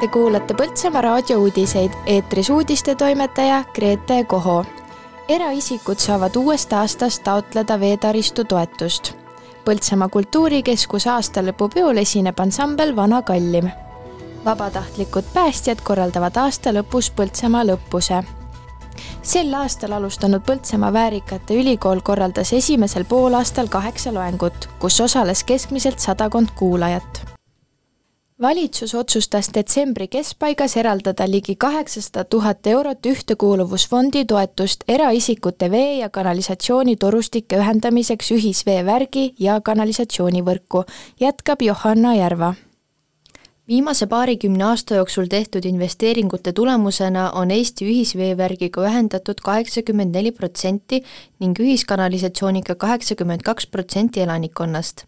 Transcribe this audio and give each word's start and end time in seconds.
Te 0.00 0.08
kuulate 0.08 0.54
Põltsamaa 0.54 1.00
raadiouudiseid, 1.02 1.90
eetris 2.06 2.50
uudistetoimetaja 2.50 3.64
Grete 3.74 4.24
Koho. 4.24 4.64
eraisikud 5.28 5.98
saavad 5.98 6.36
uuest 6.36 6.72
aastast 6.72 7.22
taotleda 7.24 7.80
veetaristu 7.80 8.44
toetust. 8.44 9.12
Põltsamaa 9.64 10.08
kultuurikeskuse 10.08 11.10
aastalõpupeol 11.10 11.98
esineb 11.98 12.38
ansambel 12.38 12.96
Vana 12.96 13.22
Kallim. 13.22 13.70
vabatahtlikud 14.44 15.24
päästjad 15.34 15.80
korraldavad 15.82 16.36
aasta 16.36 16.70
lõpus 16.70 17.10
Põltsamaa 17.16 17.64
lõpuse 17.66 18.22
sel 19.22 19.54
aastal 19.54 19.92
alustanud 19.92 20.42
Põltsamaa 20.46 20.92
Väärikate 20.92 21.54
Ülikool 21.54 22.00
korraldas 22.00 22.52
esimesel 22.52 23.04
poolaastal 23.04 23.66
kaheksa 23.68 24.14
loengut, 24.14 24.68
kus 24.78 25.00
osales 25.00 25.44
keskmiselt 25.44 25.98
sadakond 25.98 26.48
kuulajat 26.54 27.37
valitsus 28.42 28.94
otsustas 28.94 29.50
detsembri 29.54 30.06
keskpaigas 30.08 30.76
eraldada 30.76 31.26
ligi 31.30 31.56
kaheksasada 31.56 32.24
tuhat 32.24 32.66
eurot 32.66 33.06
ühtekuuluvusfondi 33.06 34.24
toetust 34.24 34.84
eraisikute 34.88 35.70
vee- 35.70 35.98
ja 35.98 36.08
kanalisatsioonitorustike 36.08 37.58
ühendamiseks 37.58 38.30
ühisveevärgi 38.30 39.34
ja 39.38 39.60
kanalisatsioonivõrku, 39.60 40.84
jätkab 41.20 41.62
Johanna 41.62 42.14
Järva. 42.14 42.54
Viimase 43.68 44.06
paarikümne 44.06 44.64
aasta 44.64 44.94
jooksul 44.94 45.26
tehtud 45.26 45.64
investeeringute 45.64 46.52
tulemusena 46.52 47.30
on 47.30 47.50
Eesti 47.50 47.84
ühisveevärgiga 47.84 48.86
ühendatud 48.86 49.42
kaheksakümmend 49.44 50.14
neli 50.14 50.32
protsenti 50.32 51.02
ning 51.40 51.58
ühiskanalisatsiooniga 51.60 52.74
kaheksakümmend 52.74 53.42
kaks 53.42 53.66
protsenti 53.66 54.20
elanikkonnast 54.20 55.04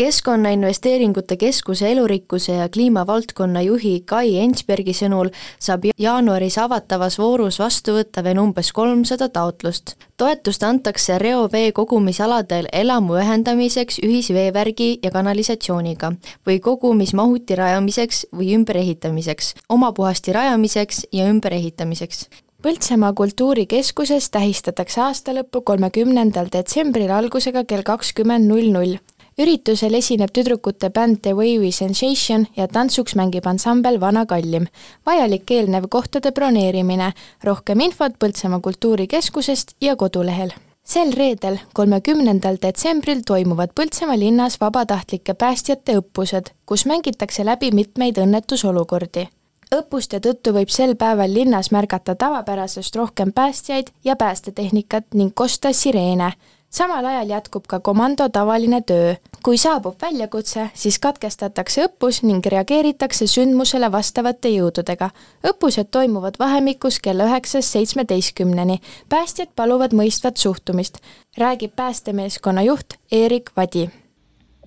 keskkonnainvesteeringute 0.00 1.36
Keskuse 1.36 1.90
elurikkuse 1.92 2.52
ja 2.52 2.68
kliimavaldkonna 2.68 3.60
juhi 3.62 3.98
Kai 4.06 4.38
Ensbergi 4.40 4.94
sõnul 4.96 5.28
saab 5.60 5.84
jaanuaris 6.00 6.56
avatavas 6.62 7.18
voorus 7.20 7.58
vastu 7.60 7.98
võtta 7.98 8.24
veel 8.24 8.40
umbes 8.40 8.72
kolmsada 8.72 9.28
taotlust. 9.28 9.92
toetust 10.16 10.62
antakse 10.62 11.18
reovee 11.18 11.72
kogumisaladel 11.72 12.70
elamu 12.72 13.18
ühendamiseks 13.20 14.00
ühisveevärgi 14.06 14.98
ja 15.02 15.10
kanalisatsiooniga 15.10 16.12
või 16.48 16.60
kogumismahuti 16.60 17.60
rajamiseks 17.60 18.26
või 18.32 18.54
ümberehitamiseks, 18.56 19.54
omapuhasti 19.68 20.32
rajamiseks 20.32 21.06
ja 21.12 21.28
ümberehitamiseks 21.28 22.28
Põltsamaa 22.62 23.12
kultuurikeskuses 23.16 24.30
tähistatakse 24.30 25.00
aastalõppu 25.00 25.60
kolmekümnendal 25.60 26.48
detsembril 26.52 27.08
algusega 27.08 27.64
kell 27.64 27.82
kakskümmend 27.82 28.48
null 28.48 28.72
null 28.72 28.98
üritusel 29.40 29.94
esineb 29.96 30.32
tüdrukute 30.36 30.90
bänd 30.92 31.22
The 31.24 31.32
Wavy 31.32 31.72
Sensation 31.72 32.46
ja 32.56 32.66
tantsuks 32.68 33.14
mängib 33.16 33.46
ansambel 33.46 34.00
Vana 34.00 34.26
Kallim. 34.26 34.66
vajalik 35.06 35.50
eelnev 35.50 35.88
kohtade 35.88 36.32
broneerimine, 36.32 37.12
rohkem 37.44 37.80
infot 37.80 38.18
Põltsamaa 38.18 38.60
Kultuurikeskusest 38.60 39.76
ja 39.80 39.96
kodulehel 39.96 40.52
sel 40.84 41.12
reedel, 41.12 41.58
kolmekümnendal 41.72 42.56
detsembril 42.62 43.20
toimuvad 43.26 43.72
Põltsamaa 43.76 44.18
linnas 44.18 44.58
vabatahtlike 44.60 45.34
päästjate 45.34 45.96
õppused, 46.00 46.52
kus 46.66 46.86
mängitakse 46.86 47.44
läbi 47.44 47.70
mitmeid 47.72 48.18
õnnetusolukordi. 48.18 49.28
õppuste 49.70 50.20
tõttu 50.20 50.52
võib 50.52 50.68
sel 50.68 50.96
päeval 50.96 51.32
linnas 51.32 51.70
märgata 51.70 52.14
tavapärasest 52.14 52.96
rohkem 52.96 53.32
päästjaid 53.32 53.92
ja 54.04 54.16
päästetehnikat 54.16 55.14
ning 55.14 55.34
kosta 55.34 55.72
sireene 55.72 56.32
samal 56.70 57.04
ajal 57.04 57.28
jätkub 57.28 57.66
ka 57.68 57.80
komando 57.80 58.28
tavaline 58.28 58.80
töö. 58.86 59.14
kui 59.42 59.56
saabub 59.58 59.96
väljakutse, 60.02 60.70
siis 60.74 60.98
katkestatakse 60.98 61.84
õppus 61.86 62.22
ning 62.22 62.46
reageeritakse 62.46 63.26
sündmusele 63.26 63.92
vastavate 63.92 64.48
jõududega. 64.48 65.10
õppused 65.46 65.90
toimuvad 65.90 66.38
vahemikus 66.38 67.00
kella 67.00 67.24
üheksast 67.24 67.68
seitsmeteistkümneni. 67.68 68.80
päästjad 69.08 69.48
paluvad 69.56 69.92
mõistvat 69.92 70.36
suhtumist, 70.36 70.98
räägib 71.38 71.76
päästemeeskonna 71.76 72.62
juht 72.62 72.94
Eerik 73.12 73.50
Vadi. 73.56 73.90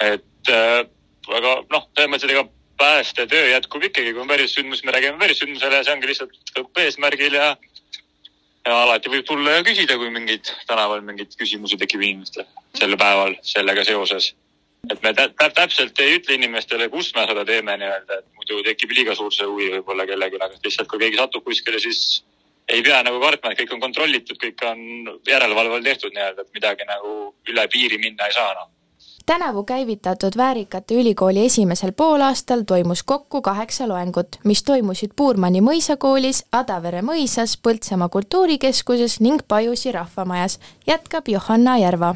et 0.00 0.48
äh, 0.48 0.86
aga 1.28 1.62
noh, 1.70 1.88
selles 1.94 2.10
mõttes, 2.10 2.24
et 2.24 2.30
ega 2.30 2.48
päästetöö 2.78 3.48
jätkub 3.48 3.82
ikkagi, 3.82 4.12
kui 4.12 4.22
on 4.22 4.28
päris 4.28 4.54
sündmus, 4.54 4.84
me 4.84 4.92
räägime 4.92 5.18
päris 5.18 5.38
sündmusele 5.38 5.76
ja 5.76 5.84
see 5.84 5.94
ongi 5.94 6.08
lihtsalt 6.10 6.58
õppe 6.58 6.86
eesmärgil 6.86 7.36
ja 7.38 7.56
ja 8.66 8.78
alati 8.84 9.10
võib 9.12 9.26
tulla 9.26 9.58
ja 9.58 9.64
küsida, 9.66 9.96
kui 9.98 10.10
mingeid 10.14 10.50
tänaval 10.68 11.02
mingeid 11.04 11.34
küsimusi 11.38 11.78
tekib 11.80 12.02
inimestel 12.02 12.46
sel 12.78 12.96
päeval 12.98 13.36
sellega 13.46 13.84
seoses. 13.84 14.32
et 14.90 15.02
me 15.02 15.12
tä 15.14 15.28
täpselt 15.54 15.98
ei 16.02 16.16
ütle 16.18 16.34
inimestele, 16.34 16.88
kus 16.90 17.12
me 17.14 17.26
seda 17.26 17.44
teeme 17.46 17.76
nii-öelda, 17.78 18.18
et 18.18 18.26
muidu 18.38 18.62
tekib 18.66 18.90
liiga 18.90 19.14
suur 19.14 19.32
see 19.34 19.46
huvi 19.46 19.68
võib-olla 19.76 20.06
kellelgi, 20.06 20.40
aga 20.40 20.58
lihtsalt 20.64 20.88
kui 20.90 20.98
keegi 20.98 21.20
satub 21.20 21.44
kuskile, 21.46 21.78
siis 21.78 22.24
ei 22.68 22.82
pea 22.82 23.02
nagu 23.06 23.20
kartma, 23.22 23.52
et 23.52 23.60
kõik 23.60 23.76
on 23.76 23.82
kontrollitud, 23.86 24.38
kõik 24.42 24.64
on 24.66 24.82
järelevalve 25.28 25.78
all 25.78 25.86
tehtud 25.86 26.14
nii-öelda, 26.14 26.42
et 26.42 26.58
midagi 26.58 26.88
nagu 26.90 27.12
üle 27.48 27.66
piiri 27.70 27.98
minna 28.02 28.26
ei 28.26 28.38
saa 28.38 28.54
noh 28.58 28.70
tänavu 29.26 29.64
käivitatud 29.64 30.32
Väärikate 30.36 30.94
Ülikooli 30.94 31.44
esimesel 31.44 31.92
poolaastal 31.92 32.62
toimus 32.66 33.02
kokku 33.02 33.42
kaheksa 33.42 33.88
loengut, 33.88 34.38
mis 34.44 34.62
toimusid 34.62 35.10
Puurmani 35.16 35.60
mõisakoolis, 35.60 36.44
Adavere 36.52 37.02
mõisas, 37.02 37.58
Põltsamaa 37.62 38.08
kultuurikeskuses 38.08 39.20
ning 39.20 39.40
Pajusi 39.48 39.92
rahvamajas, 39.92 40.58
jätkab 40.86 41.28
Johanna 41.28 41.78
Järva 41.78 42.14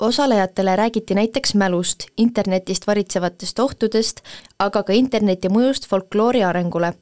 osalejatele 0.00 0.76
räägiti 0.76 1.14
näiteks 1.14 1.54
mälust, 1.54 2.06
internetist 2.16 2.86
varitsevatest 2.86 3.58
ohtudest, 3.58 4.20
aga 4.58 4.82
ka 4.82 4.92
interneti 4.92 5.48
mõjust 5.48 5.88
folkloori 5.88 6.44
arengule 6.44 6.92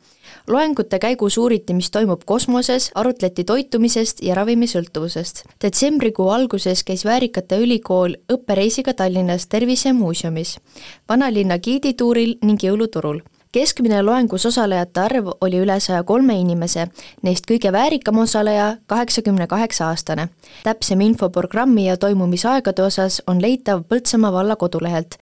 loengute 0.47 0.99
käigus 0.99 1.39
uuriti, 1.39 1.75
mis 1.75 1.91
toimub 1.91 2.23
kosmoses, 2.27 2.91
arutleti 2.95 3.45
toitumisest 3.45 4.23
ja 4.23 4.35
ravimisõltuvusest. 4.35 5.45
detsembrikuu 5.65 6.29
alguses 6.31 6.85
käis 6.85 7.05
Väärikate 7.05 7.59
Ülikool 7.59 8.17
õppereisiga 8.33 8.95
Tallinnas 8.95 9.47
Tervisemuuseumis, 9.47 10.59
vanalinna 11.09 11.59
giidituuril 11.59 12.39
ning 12.43 12.63
jõuluturul 12.63 13.21
keskmine 13.57 14.03
loengus 14.03 14.45
osalejate 14.47 15.01
arv 15.01 15.31
oli 15.41 15.63
üle 15.65 15.79
saja 15.81 16.03
kolme 16.05 16.35
inimese, 16.37 16.91
neist 17.25 17.47
kõige 17.49 17.73
väärikam 17.73 18.19
osaleja 18.21 18.67
kaheksakümne 18.87 19.47
kaheksa 19.49 19.89
aastane. 19.89 20.29
täpsem 20.65 21.01
info 21.01 21.31
programmi 21.31 21.87
ja 21.87 21.97
toimumisaegade 21.97 22.83
osas 22.83 23.23
on 23.27 23.41
leitav 23.43 23.87
Põltsamaa 23.89 24.33
valla 24.33 24.57
kodulehelt 24.57 25.17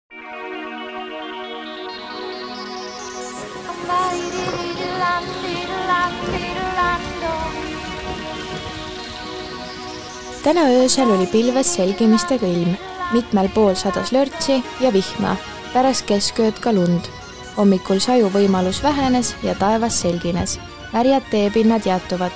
täna 10.42 10.60
öösel 10.72 11.10
oli 11.10 11.26
pilves 11.26 11.74
selgimistega 11.74 12.46
ilm, 12.46 12.76
mitmel 13.12 13.48
pool 13.54 13.74
sadas 13.74 14.12
lörtsi 14.12 14.62
ja 14.80 14.92
vihma, 14.92 15.36
pärast 15.74 16.06
keskööd 16.08 16.58
ka 16.60 16.72
lund. 16.72 17.21
Hommikul 17.56 18.00
saju 18.00 18.30
võimalus 18.34 18.82
vähenes 18.82 19.34
ja 19.42 19.54
taevas 19.54 20.00
selgines, 20.00 20.58
märjad 20.92 21.22
teepinnad 21.30 21.86
jäätuvad. 21.86 22.32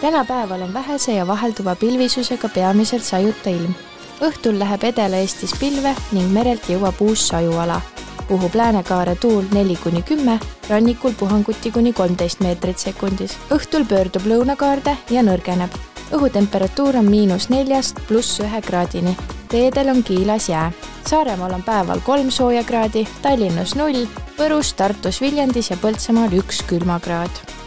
tänapäeval 0.00 0.62
on 0.62 0.74
vähese 0.74 1.12
ja 1.12 1.26
vahelduva 1.26 1.74
pilvisusega 1.76 2.48
peamiselt 2.48 3.02
sajuta 3.02 3.50
ilm. 3.50 3.74
õhtul 4.20 4.58
läheb 4.58 4.84
Edela-Eestis 4.84 5.54
pilve 5.60 5.94
ning 6.12 6.32
merelt 6.32 6.68
jõuab 6.68 7.00
uus 7.00 7.28
sajuala. 7.28 7.80
puhub 8.28 8.54
läänekaare 8.54 9.14
tuul 9.16 9.44
neli 9.52 9.76
kuni 9.76 10.02
kümme, 10.02 10.40
rannikul 10.68 11.12
puhanguti 11.12 11.70
kuni 11.70 11.92
kolmteist 11.92 12.40
meetrit 12.40 12.78
sekundis. 12.78 13.36
õhtul 13.50 13.84
pöördub 13.84 14.26
lõunakaarde 14.26 14.96
ja 15.10 15.22
nõrgeneb 15.22 15.70
õhutemperatuur 16.12 16.96
on 16.98 17.10
miinus 17.10 17.48
neljast 17.52 17.98
pluss 18.08 18.40
ühe 18.40 18.60
kraadini. 18.64 19.16
teedel 19.48 19.88
on 19.88 20.02
kiilas 20.02 20.48
jää. 20.48 20.72
Saaremaal 21.06 21.54
on 21.54 21.62
päeval 21.62 22.00
kolm 22.04 22.30
sooja 22.30 22.64
kraadi, 22.64 23.06
Tallinnas 23.22 23.74
null, 23.78 24.06
Võrus, 24.38 24.74
Tartus, 24.76 25.20
Viljandis 25.20 25.70
ja 25.70 25.78
Põltsamaal 25.80 26.34
üks 26.40 26.62
külmakraad 26.68 27.57